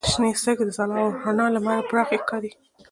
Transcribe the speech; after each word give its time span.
•شنې 0.11 0.29
سترګې 0.39 0.63
د 0.67 0.71
ځلا 0.77 0.95
او 1.03 1.07
رڼا 1.23 1.47
له 1.53 1.59
امله 1.61 1.83
پراخې 1.89 2.17
ښکاري. 2.21 2.51